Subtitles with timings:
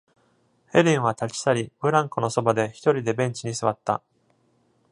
[0.71, 4.01] ヘレンは立ち去り、ブランコのそばで一人でベンチに座った。